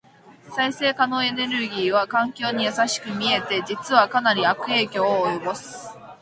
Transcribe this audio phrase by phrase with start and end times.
[0.49, 5.89] 再生可能エネルギーは環境に優しく見えて、実はかなり悪影響を及ぼす。